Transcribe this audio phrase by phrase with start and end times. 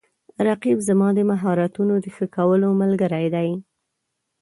[0.47, 3.49] رقیب زما د مهارتونو د ښه کولو ملګری دی